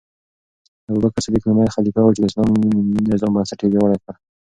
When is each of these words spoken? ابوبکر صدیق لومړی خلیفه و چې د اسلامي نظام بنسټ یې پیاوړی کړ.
ابوبکر 0.89 1.21
صدیق 1.25 1.43
لومړی 1.45 1.73
خلیفه 1.75 2.01
و 2.01 2.13
چې 2.15 2.19
د 2.21 2.25
اسلامي 2.29 2.65
نظام 3.11 3.31
بنسټ 3.35 3.59
یې 3.61 3.67
پیاوړی 3.71 3.97
کړ. 4.03 4.13